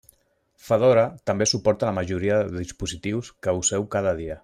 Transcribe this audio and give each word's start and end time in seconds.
Fedora 0.69 1.03
també 1.31 1.47
suporta 1.51 1.89
la 1.91 1.95
majoria 1.99 2.41
de 2.55 2.57
dispositius 2.65 3.31
que 3.45 3.59
useu 3.63 3.91
cada 3.99 4.21
dia. 4.23 4.39